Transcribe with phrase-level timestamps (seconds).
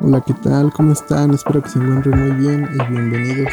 [0.00, 0.72] Hola, ¿qué tal?
[0.72, 1.34] ¿Cómo están?
[1.34, 3.52] Espero que se encuentren muy bien y bienvenidos.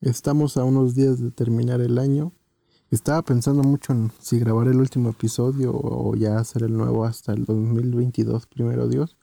[0.00, 2.32] Estamos a unos días de terminar el año.
[2.90, 7.34] Estaba pensando mucho en si grabar el último episodio o ya hacer el nuevo hasta
[7.34, 9.18] el 2022, primero Dios.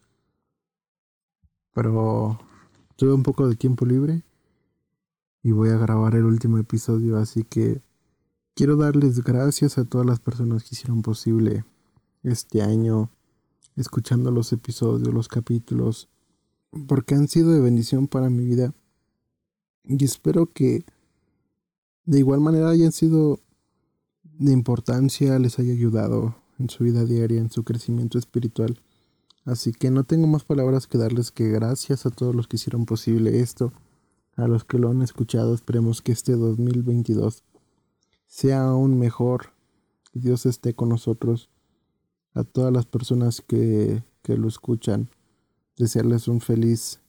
[1.73, 2.37] Pero
[2.97, 4.21] tuve un poco de tiempo libre
[5.41, 7.82] y voy a grabar el último episodio, así que
[8.55, 11.64] quiero darles gracias a todas las personas que hicieron posible
[12.23, 13.09] este año,
[13.75, 16.09] escuchando los episodios, los capítulos,
[16.87, 18.73] porque han sido de bendición para mi vida.
[19.86, 20.83] Y espero que
[22.06, 23.39] de igual manera hayan sido
[24.23, 28.81] de importancia, les haya ayudado en su vida diaria, en su crecimiento espiritual.
[29.45, 32.86] Así que no tengo más palabras que darles que gracias a todos los que hicieron
[32.86, 33.72] posible esto
[34.39, 37.44] a los que lo han escuchado, esperemos que este 2022
[38.25, 39.54] sea aún mejor.
[40.14, 41.50] Dios esté con nosotros.
[42.34, 45.09] A todas las personas que, que lo escuchan,
[45.78, 47.02] desearles un feliz,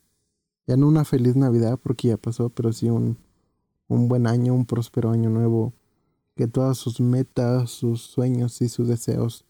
[0.67, 3.19] ya no una feliz Navidad porque ya pasó, pero sí un,
[3.87, 5.73] un buen año, un próspero año nuevo.
[6.37, 9.45] Que todas sus metas, sus sueños y sus deseos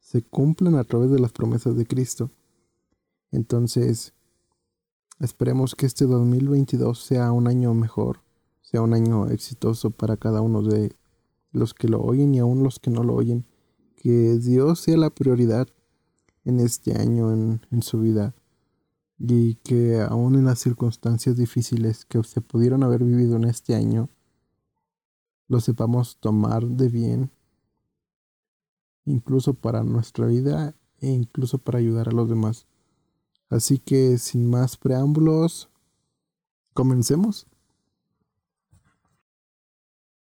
[0.00, 2.30] se cumplan a través de las promesas de Cristo.
[3.30, 4.14] Entonces,
[5.20, 8.22] Esperemos que este 2022 sea un año mejor,
[8.62, 10.96] sea un año exitoso para cada uno de
[11.52, 13.44] los que lo oyen y aún los que no lo oyen.
[13.96, 15.68] Que Dios sea la prioridad
[16.46, 18.34] en este año en, su vida
[19.18, 24.08] y que aún en las circunstancias difíciles que se pudieron haber vivido en este año,
[25.48, 27.30] lo sepamos tomar de bien,
[29.04, 32.66] incluso para nuestra vida e incluso para ayudar a los demás.
[33.50, 35.68] Así que sin más preámbulos,
[36.72, 37.48] comencemos.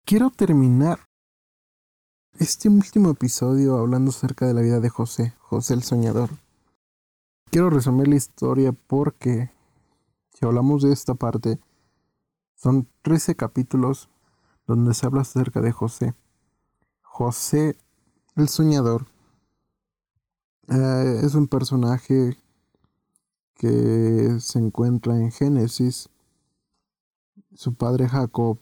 [0.03, 0.99] Quiero terminar
[2.39, 6.31] este último episodio hablando acerca de la vida de José, José el Soñador.
[7.51, 9.51] Quiero resumir la historia porque
[10.33, 11.59] si hablamos de esta parte,
[12.55, 14.09] son 13 capítulos
[14.65, 16.15] donde se habla acerca de José.
[17.03, 17.77] José
[18.35, 19.05] el Soñador
[20.67, 22.42] eh, es un personaje
[23.63, 26.09] que se encuentra en Génesis.
[27.53, 28.59] Su padre Jacob,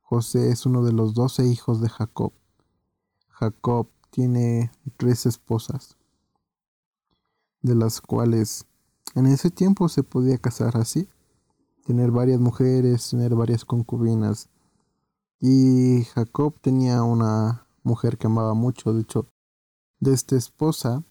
[0.00, 2.32] José es uno de los doce hijos de Jacob.
[3.30, 5.96] Jacob tiene tres esposas,
[7.62, 8.64] de las cuales
[9.16, 11.08] en ese tiempo se podía casar así,
[11.84, 14.48] tener varias mujeres, tener varias concubinas.
[15.40, 19.26] Y Jacob tenía una mujer que amaba mucho, de hecho,
[19.98, 21.02] de esta esposa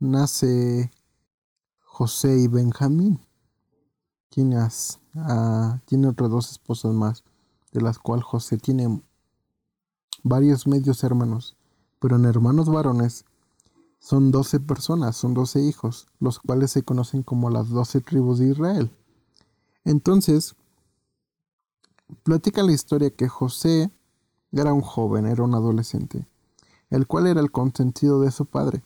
[0.00, 0.90] nace
[1.98, 3.18] José y Benjamín.
[4.28, 4.56] Tiene,
[5.84, 7.24] tiene otras dos esposas más,
[7.72, 9.02] de las cuales José tiene
[10.22, 11.56] varios medios hermanos,
[11.98, 13.24] pero en hermanos varones
[13.98, 18.50] son doce personas, son doce hijos, los cuales se conocen como las doce tribus de
[18.50, 18.96] Israel.
[19.82, 20.54] Entonces,
[22.22, 23.90] platica la historia que José
[24.52, 26.28] era un joven, era un adolescente,
[26.90, 28.84] el cual era el consentido de su padre.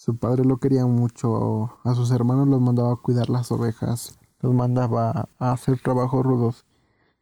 [0.00, 4.54] Su padre lo quería mucho, a sus hermanos los mandaba a cuidar las ovejas, los
[4.54, 6.64] mandaba a hacer trabajos rudos.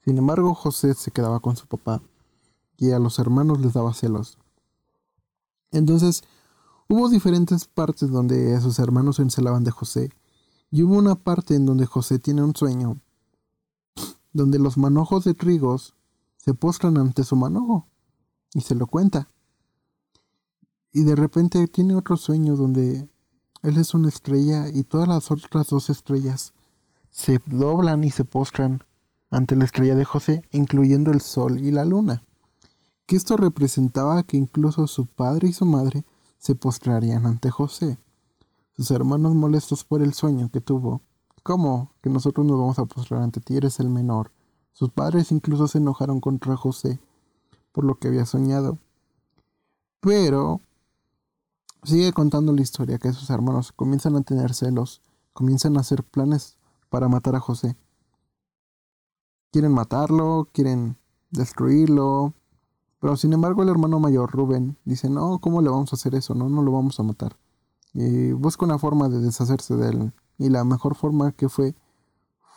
[0.04, 2.00] Sin embargo, José se quedaba con su papá
[2.76, 4.38] y a los hermanos les daba celos.
[5.72, 6.22] Entonces,
[6.88, 10.12] hubo diferentes partes donde sus hermanos se encelaban de José
[10.70, 13.00] y hubo una parte en donde José tiene un sueño,
[14.32, 15.96] donde los manojos de trigos
[16.36, 17.88] se postran ante su manojo
[18.54, 19.28] y se lo cuenta.
[20.92, 23.08] Y de repente tiene otro sueño donde
[23.62, 26.52] él es una estrella y todas las otras dos estrellas
[27.10, 28.84] se doblan y se postran
[29.30, 32.22] ante la estrella de José, incluyendo el sol y la luna.
[33.06, 36.04] Que esto representaba que incluso su padre y su madre
[36.38, 37.98] se postrarían ante José.
[38.76, 41.02] Sus hermanos molestos por el sueño que tuvo.
[41.42, 43.56] ¿Cómo que nosotros nos vamos a postrar ante ti?
[43.56, 44.30] Eres el menor.
[44.72, 47.00] Sus padres incluso se enojaron contra José
[47.72, 48.78] por lo que había soñado.
[50.00, 50.60] Pero
[51.84, 55.02] Sigue contando la historia que sus hermanos comienzan a tener celos,
[55.32, 56.58] comienzan a hacer planes
[56.88, 57.76] para matar a José.
[59.52, 60.96] Quieren matarlo, quieren
[61.30, 62.34] destruirlo,
[63.00, 66.34] pero sin embargo el hermano mayor, Rubén, dice, no, ¿cómo le vamos a hacer eso?
[66.34, 67.36] No, no lo vamos a matar.
[67.94, 70.12] Y busca una forma de deshacerse de él.
[70.36, 71.74] Y la mejor forma que fue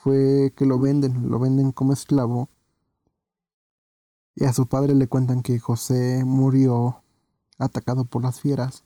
[0.02, 2.50] fue que lo venden, lo venden como esclavo.
[4.36, 7.04] Y a su padre le cuentan que José murió
[7.60, 8.84] atacado por las fieras.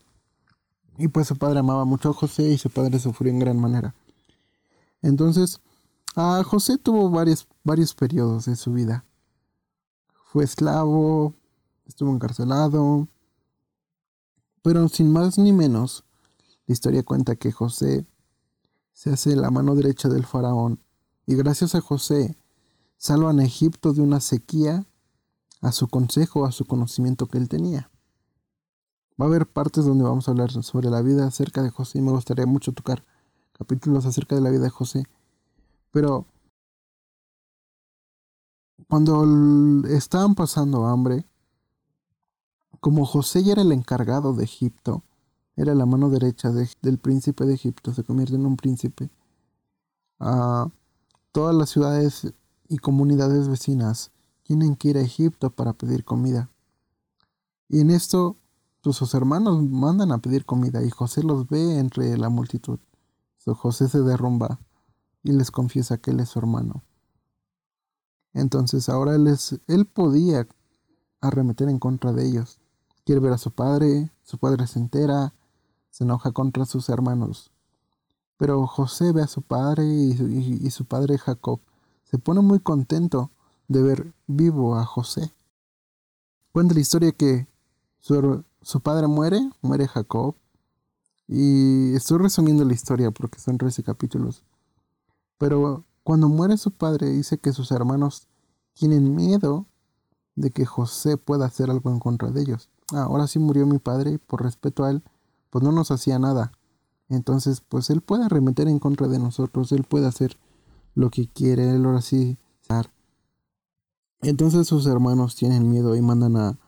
[0.98, 3.94] Y pues su padre amaba mucho a José y su padre sufrió en gran manera.
[5.02, 5.60] Entonces,
[6.14, 9.04] a José tuvo varias varios periodos de su vida.
[10.32, 11.34] Fue esclavo,
[11.84, 13.08] estuvo encarcelado,
[14.62, 16.04] pero sin más ni menos,
[16.66, 18.06] la historia cuenta que José
[18.92, 20.80] se hace la mano derecha del faraón
[21.26, 22.36] y gracias a José
[22.96, 24.86] salvan a Egipto de una sequía
[25.60, 27.90] a su consejo, a su conocimiento que él tenía.
[29.20, 32.02] Va a haber partes donde vamos a hablar sobre la vida acerca de José y
[32.02, 33.04] me gustaría mucho tocar
[33.52, 35.04] capítulos acerca de la vida de José.
[35.90, 36.26] Pero
[38.88, 41.24] cuando estaban pasando hambre,
[42.80, 45.02] como José ya era el encargado de Egipto,
[45.56, 49.08] era la mano derecha del príncipe de Egipto, se convierte en un príncipe.
[51.32, 52.32] todas las ciudades
[52.68, 54.10] y comunidades vecinas
[54.42, 56.50] tienen que ir a Egipto para pedir comida.
[57.68, 58.36] Y en esto
[58.92, 62.78] sus hermanos mandan a pedir comida y José los ve entre la multitud.
[63.54, 64.58] José se derrumba
[65.22, 66.82] y les confiesa que él es su hermano.
[68.32, 69.34] Entonces ahora él,
[69.66, 70.46] él podía
[71.20, 72.58] arremeter en contra de ellos.
[73.04, 75.32] Quiere ver a su padre, su padre se entera,
[75.90, 77.50] se enoja contra sus hermanos.
[78.36, 81.60] Pero José ve a su padre y, su padre Jacob
[82.04, 83.30] se pone muy contento
[83.68, 85.32] de ver vivo a José.
[86.52, 87.48] Cuenta la historia que
[88.00, 90.34] su, su padre muere, muere Jacob,
[91.28, 94.42] y estoy resumiendo la historia porque son 13 capítulos.
[95.38, 98.26] Pero cuando muere su padre dice que sus hermanos
[98.72, 99.66] tienen miedo
[100.34, 102.68] de que José pueda hacer algo en contra de ellos.
[102.92, 105.04] Ah, ahora sí murió mi padre y por respeto a él
[105.50, 106.50] pues no nos hacía nada.
[107.08, 110.38] Entonces, pues él puede arremeter en contra de nosotros, él puede hacer
[110.96, 112.36] lo que quiere, él ahora sí.
[114.22, 116.58] Entonces sus hermanos tienen miedo y mandan a...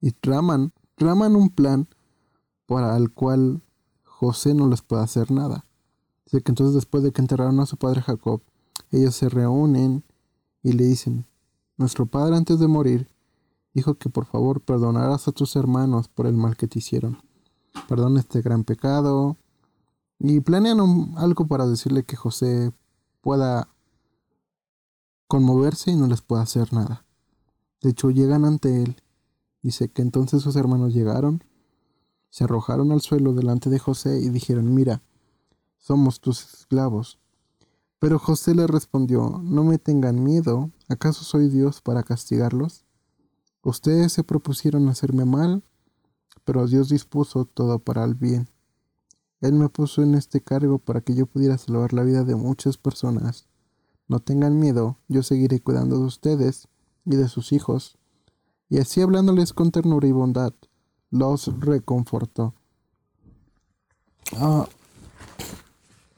[0.00, 1.88] y traman, traman un plan
[2.66, 3.62] para el cual
[4.04, 5.64] José no les puede hacer nada.
[6.26, 8.42] Así que entonces después de que enterraron a su padre Jacob,
[8.90, 10.04] ellos se reúnen
[10.62, 11.26] y le dicen,
[11.76, 13.08] nuestro padre antes de morir
[13.72, 17.18] dijo que por favor perdonaras a tus hermanos por el mal que te hicieron
[17.86, 19.36] perdona este gran pecado.
[20.18, 20.80] Y planean
[21.16, 22.72] algo para decirle que José
[23.20, 23.68] pueda
[25.28, 27.04] conmoverse y no les pueda hacer nada.
[27.82, 28.96] De hecho, llegan ante él.
[29.68, 31.44] Dice que entonces sus hermanos llegaron,
[32.30, 35.02] se arrojaron al suelo delante de José y dijeron, mira,
[35.76, 37.18] somos tus esclavos.
[37.98, 42.86] Pero José le respondió, no me tengan miedo, ¿acaso soy Dios para castigarlos?
[43.62, 45.62] Ustedes se propusieron hacerme mal
[46.48, 48.48] pero Dios dispuso todo para el bien.
[49.42, 52.78] Él me puso en este cargo para que yo pudiera salvar la vida de muchas
[52.78, 53.46] personas.
[54.06, 56.68] No tengan miedo, yo seguiré cuidando de ustedes
[57.04, 57.97] y de sus hijos.
[58.68, 60.52] Y así hablándoles con ternura y bondad,
[61.10, 62.54] los reconfortó.
[64.36, 64.68] Ah,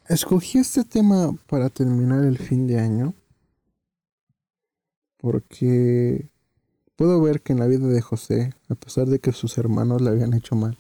[0.09, 3.15] escogí este tema para terminar el fin de año
[5.19, 6.31] porque
[7.01, 10.11] Puedo ver que en la vida de José, a pesar de que sus hermanos le
[10.11, 10.77] habían hecho mal,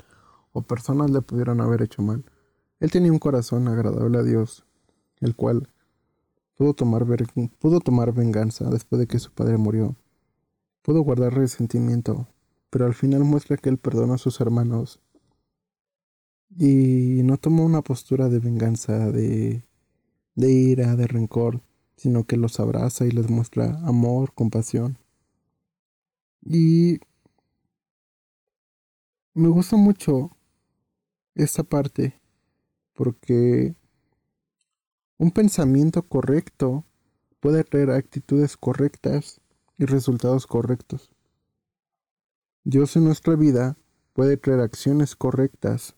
[0.52, 2.26] o personas le pudieron haber hecho mal,
[2.78, 4.66] él tenía un corazón agradable a Dios,
[5.20, 5.70] el cual
[6.58, 7.06] pudo tomar,
[7.58, 9.96] pudo tomar venganza después de que su padre murió.
[10.82, 12.26] Pudo guardar resentimiento,
[12.70, 15.00] pero al final muestra que él perdonó a sus hermanos
[16.58, 19.64] y no tomó una postura de venganza, de,
[20.34, 21.60] de ira, de rencor,
[21.96, 24.98] sino que los abraza y les muestra amor, compasión.
[26.42, 26.98] Y
[29.34, 30.30] me gusta mucho
[31.34, 32.20] esta parte
[32.94, 33.74] porque
[35.18, 36.84] un pensamiento correcto
[37.40, 39.39] puede traer actitudes correctas
[39.80, 41.10] y resultados correctos.
[42.64, 43.78] Dios en nuestra vida
[44.12, 45.96] puede traer acciones correctas.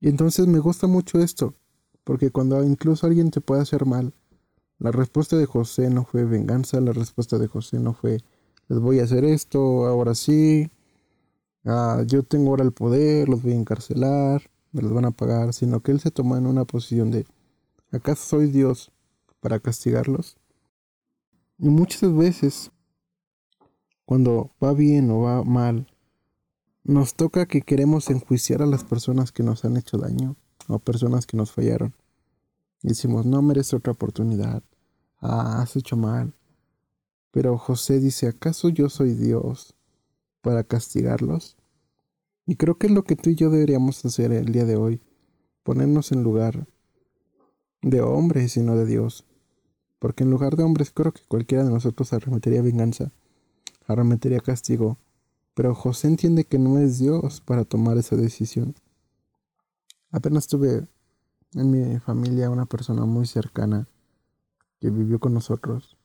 [0.00, 1.54] Y entonces me gusta mucho esto,
[2.02, 4.12] porque cuando incluso alguien te puede hacer mal,
[4.80, 8.18] la respuesta de José no fue venganza, la respuesta de José no fue
[8.68, 10.70] les voy a hacer esto, ahora sí,
[11.64, 15.52] ah, yo tengo ahora el poder, los voy a encarcelar, me los van a pagar,
[15.52, 17.24] sino que él se toma en una posición de,
[17.92, 18.90] ¿acaso soy Dios
[19.38, 20.36] para castigarlos?
[21.64, 22.70] Y muchas veces,
[24.04, 25.86] cuando va bien o va mal,
[26.82, 30.36] nos toca que queremos enjuiciar a las personas que nos han hecho daño
[30.68, 31.94] o personas que nos fallaron.
[32.82, 34.62] Y decimos, no merece otra oportunidad.
[35.22, 36.34] Ah, has hecho mal.
[37.30, 39.74] Pero José dice, ¿acaso yo soy Dios
[40.42, 41.56] para castigarlos?
[42.44, 45.00] Y creo que es lo que tú y yo deberíamos hacer el día de hoy,
[45.62, 46.68] ponernos en lugar
[47.80, 49.24] de hombres y no de Dios.
[50.04, 53.10] Porque en lugar de hombres creo que cualquiera de nosotros arremetería venganza,
[53.86, 54.98] arremetería castigo.
[55.54, 58.74] Pero José entiende que no es Dios para tomar esa decisión.
[60.10, 60.86] Apenas tuve
[61.54, 63.88] en mi familia una persona muy cercana
[64.78, 65.96] que vivió con nosotros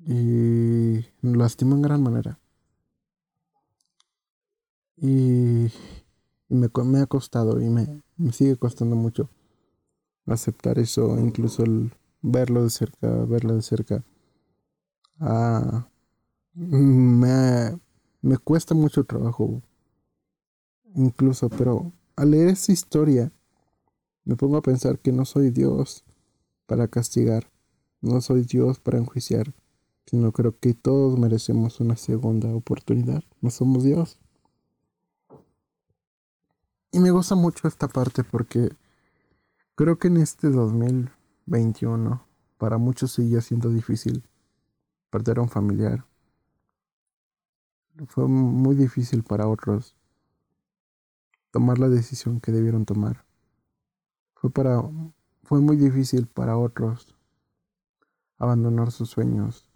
[0.00, 2.40] y nos lastimó en gran manera.
[4.96, 5.70] Y,
[6.48, 6.68] me,
[7.00, 8.02] ha costado y me,
[8.32, 9.30] sigue costando mucho
[10.26, 11.92] aceptar eso, incluso el
[12.24, 14.02] verlo de cerca, verlo de cerca.
[15.20, 15.86] Ah,
[16.54, 17.78] me,
[18.22, 19.62] me cuesta mucho trabajo,
[20.94, 23.30] incluso, pero al leer esa historia,
[24.24, 26.04] me pongo a pensar que no soy Dios
[26.66, 27.50] para castigar,
[28.00, 29.54] no soy Dios para enjuiciar,
[30.06, 33.22] sino creo que todos merecemos una segunda oportunidad.
[33.40, 34.18] No somos Dios.
[36.90, 38.70] Y me gusta mucho esta parte porque
[39.74, 40.48] creo que en este
[41.46, 42.24] 2021
[42.58, 44.26] para muchos sigue siendo difícil
[45.10, 46.06] perder a un familiar.
[48.08, 49.94] Fue muy difícil para otros
[51.50, 53.24] tomar la decisión que debieron tomar.
[54.34, 54.82] Fue para
[55.44, 57.14] fue muy difícil para otros
[58.38, 59.68] abandonar sus sueños.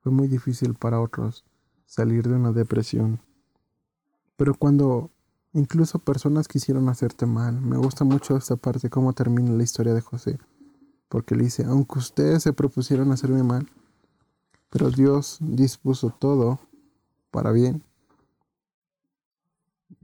[0.00, 1.44] Fue muy difícil para otros
[1.84, 3.20] salir de una depresión.
[4.36, 5.10] Pero cuando
[5.52, 10.00] incluso personas quisieron hacerte mal, me gusta mucho esta parte, cómo termina la historia de
[10.00, 10.38] José.
[11.08, 13.68] Porque le dice, aunque ustedes se propusieron hacerme mal,
[14.70, 16.58] pero Dios dispuso todo
[17.30, 17.82] para bien.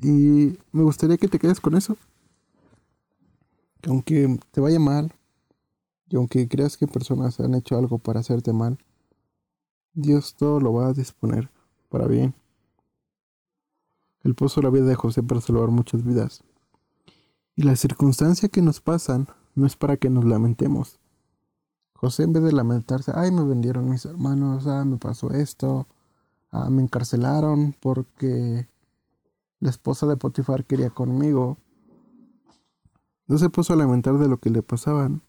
[0.01, 1.97] Y me gustaría que te quedes con eso.
[3.81, 5.13] Que aunque te vaya mal,
[6.09, 8.79] y aunque creas que personas han hecho algo para hacerte mal,
[9.95, 11.51] Dios todo lo va a disponer
[11.89, 12.35] para bien.
[14.23, 16.45] Él puso la vida de José para salvar muchas vidas.
[17.57, 20.99] Y las circunstancias que nos pasan no es para que nos lamentemos.
[21.95, 25.87] José en vez de lamentarse, ay, me vendieron mis hermanos, ah, me pasó esto,
[26.51, 28.67] ah, me encarcelaron porque
[29.61, 31.59] la esposa de Potifar quería conmigo.
[33.29, 35.23] No se puso a lamentar de lo que le pasaban,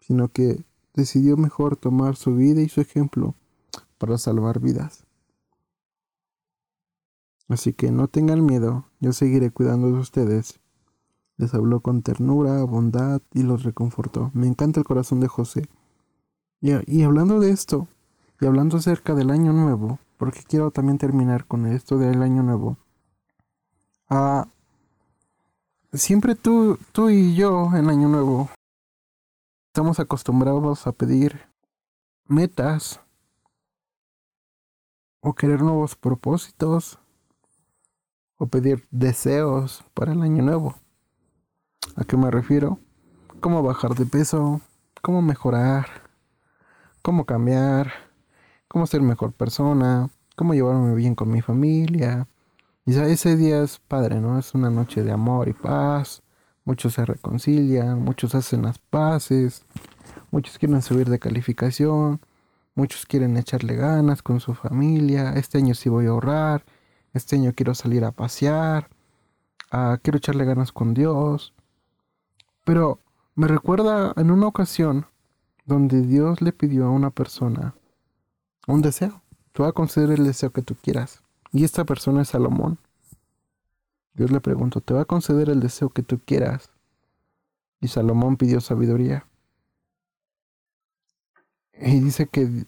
[0.00, 3.34] sino que decidió mejor tomar su vida y su ejemplo
[3.98, 5.06] para salvar vidas.
[7.48, 10.60] Así que no tengan miedo, yo seguiré cuidando de ustedes.
[11.36, 14.30] Les habló con ternura, bondad y los reconfortó.
[14.34, 15.68] Me encanta el corazón de José.
[16.60, 17.86] Y, hablando de esto,
[18.40, 22.78] y hablando acerca del año nuevo, porque quiero también terminar con esto del año nuevo.
[24.08, 24.48] Ah,
[25.92, 28.48] siempre tú, tú y yo en año nuevo
[29.68, 31.42] estamos acostumbrados a pedir
[32.24, 33.00] metas
[35.20, 36.98] o querer nuevos propósitos
[38.38, 40.85] o pedir deseos para el año nuevo.
[41.98, 42.78] ¿A qué me refiero?
[43.40, 44.60] Cómo bajar de peso,
[45.00, 45.86] cómo mejorar,
[47.00, 47.90] cómo cambiar,
[48.68, 52.28] cómo ser mejor persona, cómo llevarme bien con mi familia.
[52.84, 54.38] Y ese día es padre, ¿no?
[54.38, 56.22] Es una noche de amor y paz,
[56.66, 59.64] muchos se reconcilian, muchos hacen las paces,
[60.30, 62.20] muchos quieren subir de calificación,
[62.74, 66.62] muchos quieren echarle ganas con su familia, este año sí voy a ahorrar,
[67.14, 68.90] este año quiero salir a pasear,
[70.02, 71.54] quiero echarle ganas con Dios.
[72.66, 72.98] Pero
[73.36, 75.06] me recuerda en una ocasión
[75.66, 77.76] donde Dios le pidió a una persona
[78.66, 79.22] un deseo.
[79.52, 81.22] Tú vas a conceder el deseo que tú quieras.
[81.52, 82.78] Y esta persona es Salomón.
[84.14, 86.70] Dios le preguntó, te va a conceder el deseo que tú quieras.
[87.80, 89.28] Y Salomón pidió sabiduría.
[91.72, 92.64] Y dice que,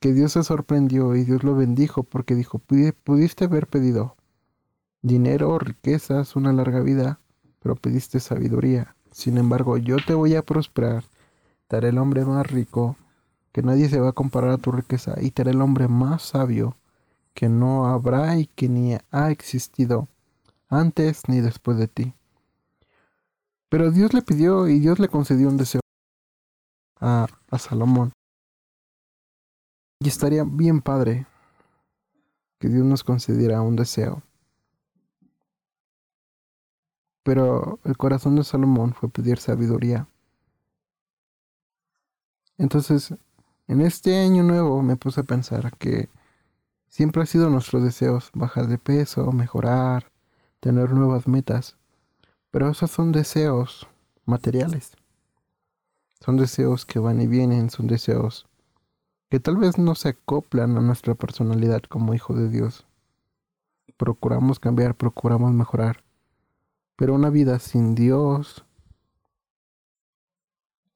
[0.00, 4.16] que Dios se sorprendió y Dios lo bendijo porque dijo, pudiste haber pedido
[5.02, 7.20] dinero, riquezas, una larga vida,
[7.64, 8.94] pero pediste sabiduría.
[9.10, 11.04] Sin embargo, yo te voy a prosperar,
[11.66, 12.96] te haré el hombre más rico,
[13.52, 16.22] que nadie se va a comparar a tu riqueza, y te haré el hombre más
[16.22, 16.76] sabio
[17.32, 20.08] que no habrá y que ni ha existido
[20.68, 22.12] antes ni después de ti.
[23.70, 25.80] Pero Dios le pidió y Dios le concedió un deseo
[27.00, 28.12] a, a Salomón.
[30.00, 31.26] Y estaría bien padre
[32.60, 34.22] que Dios nos concediera un deseo.
[37.24, 40.06] Pero el corazón de Salomón fue pedir sabiduría.
[42.56, 43.12] Entonces,
[43.66, 46.08] en este año nuevo me puse a pensar que
[46.94, 50.12] Siempre ha sido nuestro deseo bajar de peso, mejorar,
[50.60, 51.76] tener nuevas metas.
[52.52, 53.88] Pero esos son deseos
[54.26, 54.92] materiales.
[56.20, 58.46] Son deseos que van y vienen, son deseos
[59.28, 62.86] que tal vez no se acoplan a nuestra personalidad como hijo de Dios.
[63.96, 66.03] Procuramos cambiar, procuramos mejorar.
[66.96, 68.64] Pero una vida sin Dios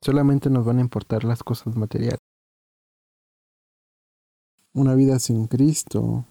[0.00, 2.20] solamente nos van a importar las cosas materiales.
[4.72, 6.24] Una vida sin Cristo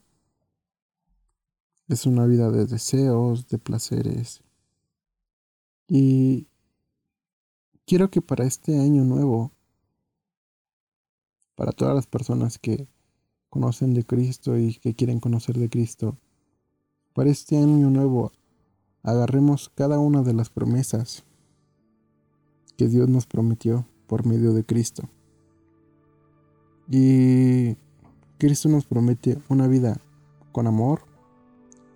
[1.88, 4.42] es una vida de deseos, de placeres.
[5.88, 6.48] Y
[7.86, 9.52] quiero que para este año nuevo
[11.58, 12.88] para todas las personas que
[13.50, 16.16] conocen de Cristo y que quieren conocer de Cristo.
[17.14, 18.32] Para este año nuevo,
[19.04, 21.24] agarremos cada una de las promesas
[22.78, 25.10] que Dios nos prometió por medio de Cristo.
[26.90, 27.76] Y
[28.38, 30.00] Cristo nos promete una vida
[30.52, 31.02] con amor,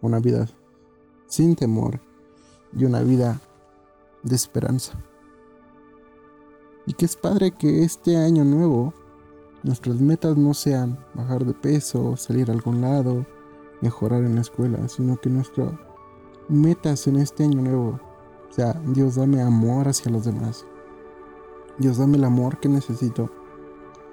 [0.02, 0.48] una vida
[1.28, 2.02] sin temor
[2.76, 3.40] y una vida
[4.24, 5.00] de esperanza.
[6.86, 8.94] Y que es padre que este año nuevo
[9.64, 13.26] nuestras metas no sean bajar de peso, salir a algún lado,
[13.82, 15.72] mejorar en la escuela, sino que nuestras
[16.52, 18.00] metas en este año nuevo
[18.52, 20.66] sea, Dios dame amor hacia los demás.
[21.78, 23.32] Dios dame el amor que necesito.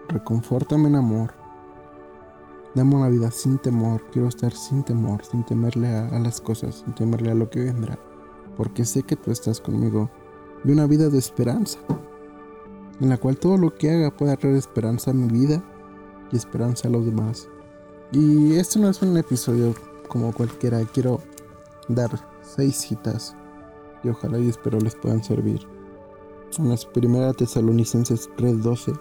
[0.09, 1.35] Reconfórtame en amor.
[2.75, 4.03] Dame una vida sin temor.
[4.13, 7.99] Quiero estar sin temor, sin temerle a, las cosas, sin temerle a lo que vendrá.
[8.57, 10.09] Porque sé que tú estás conmigo.
[10.65, 11.79] Y una vida de esperanza
[13.01, 15.63] en la cual todo lo que haga pueda traer esperanza a mi vida
[16.33, 17.49] y esperanza a los demás.
[18.13, 19.75] Y este no es un episodio
[20.09, 21.21] como cualquiera, quiero
[21.89, 22.11] dar
[22.43, 23.37] seis citas
[24.03, 25.67] y ojalá y espero les puedan servir.
[26.59, 28.99] En las primera Tesalonicenses 3:12,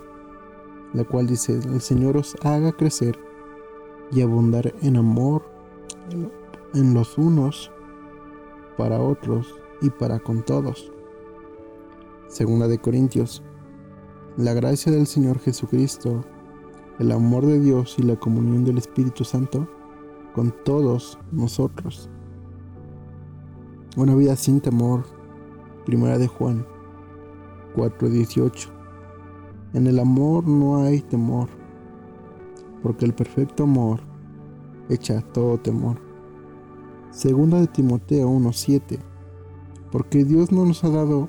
[0.94, 3.17] la cual dice, el Señor os haga crecer
[4.12, 5.44] y abundar en amor
[6.74, 7.72] en los unos
[8.77, 10.91] para otros y para con todos.
[12.27, 13.44] Segunda de Corintios
[14.38, 16.24] la gracia del Señor Jesucristo,
[17.00, 19.67] el amor de Dios y la comunión del Espíritu Santo
[20.36, 22.08] con todos nosotros.
[23.98, 25.06] Una vida sin temor.
[25.84, 26.63] Primera de Juan
[27.75, 28.70] 4:18.
[29.74, 31.50] En el amor no hay temor,
[32.84, 34.01] porque el perfecto amor
[34.88, 35.98] echa todo temor.
[37.10, 39.00] Segunda de Timoteo 1:7.
[39.92, 41.27] Porque Dios no nos ha dado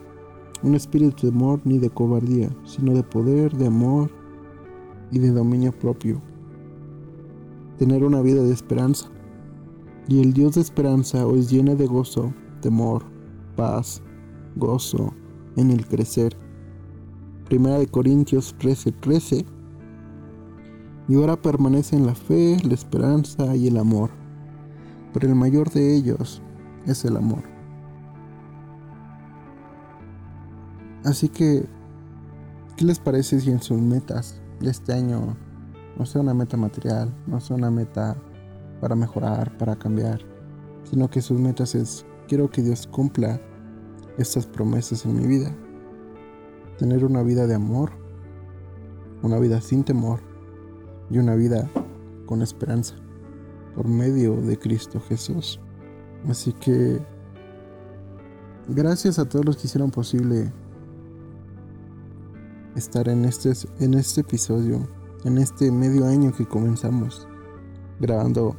[0.63, 4.11] un espíritu de amor ni de cobardía, sino de poder, de amor
[5.11, 6.21] y de dominio propio.
[7.79, 9.09] Tener una vida de esperanza.
[10.07, 13.05] Y el Dios de esperanza os llena de gozo, temor,
[13.57, 14.03] paz,
[14.57, 15.15] gozo
[15.57, 16.37] en el crecer.
[17.47, 19.01] Primera de Corintios 13:13.
[19.01, 19.47] 13.
[21.09, 24.11] Y ahora permanece en la fe, la esperanza y el amor.
[25.15, 26.43] Pero el mayor de ellos
[26.87, 27.43] es el amor.
[31.05, 31.65] Así que,
[32.77, 35.37] ¿qué les parece si en sus metas de este año
[35.99, 38.17] no sea una meta material, no sea una meta
[38.81, 40.21] para mejorar, para cambiar,
[40.85, 43.41] sino que sus metas es, quiero que Dios cumpla
[44.19, 45.53] estas promesas en mi vida.
[46.77, 47.91] Tener una vida de amor,
[49.23, 50.21] una vida sin temor
[51.11, 51.69] y una vida
[52.27, 52.95] con esperanza
[53.75, 55.59] por medio de Cristo Jesús.
[56.29, 57.01] Así que
[58.69, 60.53] gracias a todos los que hicieron posible
[62.77, 64.87] estar en este, en este episodio,
[65.25, 67.27] en este medio año que comenzamos
[67.99, 68.55] grabando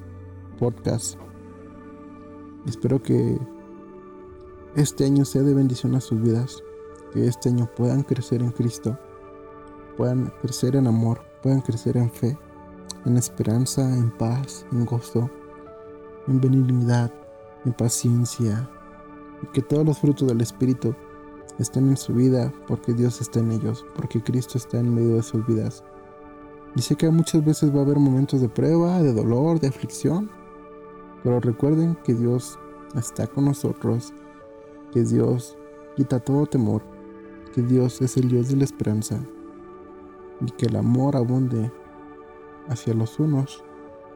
[0.58, 1.17] podcast.
[2.65, 3.39] Espero que
[4.75, 6.63] este año sea de bendición a sus vidas,
[7.12, 8.97] que este año puedan crecer en Cristo,
[9.97, 12.38] puedan crecer en amor, puedan crecer en fe,
[13.05, 15.29] en esperanza, en paz, en gozo,
[16.27, 17.12] en benignidad,
[17.65, 18.69] en paciencia,
[19.41, 20.93] y que todos los frutos del Espíritu
[21.58, 25.23] estén en su vida porque Dios está en ellos, porque Cristo está en medio de
[25.23, 25.84] sus vidas.
[26.75, 30.29] Y sé que muchas veces va a haber momentos de prueba, de dolor, de aflicción,
[31.23, 32.60] pero recuerden que Dios
[32.95, 34.13] está con nosotros,
[34.91, 35.58] que Dios
[35.95, 36.82] quita todo temor,
[37.54, 39.19] que Dios es el Dios de la esperanza
[40.41, 41.71] y que el amor abunde
[42.67, 43.63] hacia los unos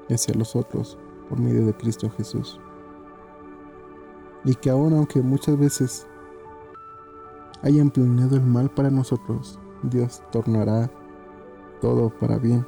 [0.07, 0.97] y hacia los otros
[1.29, 2.59] por medio de Cristo Jesús.
[4.45, 6.07] Y que aún aunque muchas veces
[7.61, 10.91] hayan planeado el mal para nosotros, Dios tornará
[11.81, 12.65] todo para bien.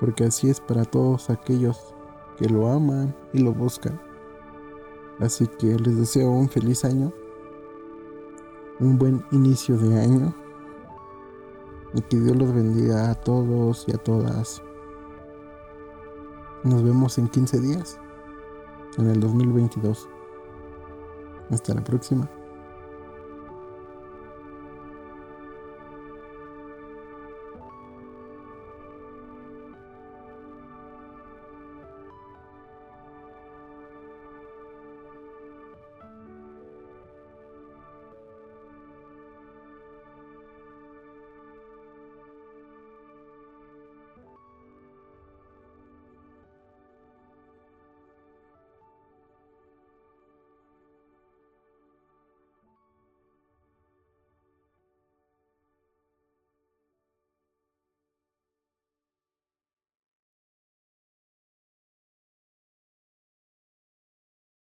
[0.00, 1.94] Porque así es para todos aquellos
[2.36, 4.05] que lo aman y lo buscan.
[5.18, 7.12] Así que les deseo un feliz año,
[8.80, 10.34] un buen inicio de año
[11.94, 14.62] y que Dios los bendiga a todos y a todas.
[16.64, 17.98] Nos vemos en 15 días,
[18.98, 20.08] en el 2022.
[21.50, 22.28] Hasta la próxima.